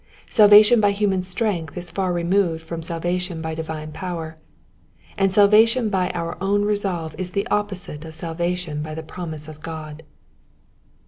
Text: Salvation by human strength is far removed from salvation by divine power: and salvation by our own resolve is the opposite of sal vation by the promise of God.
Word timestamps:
Salvation 0.31 0.81
by 0.81 0.89
human 0.89 1.21
strength 1.21 1.77
is 1.77 1.91
far 1.91 2.11
removed 2.11 2.63
from 2.63 2.81
salvation 2.81 3.39
by 3.39 3.53
divine 3.53 3.91
power: 3.91 4.35
and 5.15 5.31
salvation 5.31 5.89
by 5.91 6.09
our 6.15 6.39
own 6.41 6.65
resolve 6.65 7.13
is 7.19 7.33
the 7.33 7.45
opposite 7.49 8.03
of 8.03 8.15
sal 8.15 8.33
vation 8.33 8.81
by 8.81 8.95
the 8.95 9.03
promise 9.03 9.47
of 9.47 9.61
God. 9.61 10.01